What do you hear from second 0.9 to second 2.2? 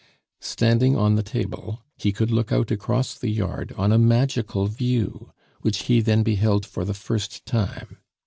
on the table, he